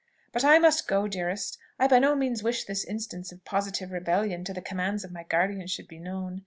But 0.31 0.43
I 0.43 0.57
must 0.57 0.87
go, 0.87 1.07
dearest! 1.07 1.59
I 1.77 1.87
by 1.87 1.99
no 1.99 2.15
means 2.15 2.41
wish 2.41 2.63
this 2.65 2.83
instance 2.83 3.31
of 3.31 3.45
positive 3.45 3.91
rebellion 3.91 4.43
to 4.45 4.51
the 4.55 4.59
commands 4.59 5.03
of 5.03 5.11
my 5.11 5.21
guardian 5.21 5.67
should 5.67 5.87
be 5.87 5.99
known. 5.99 6.39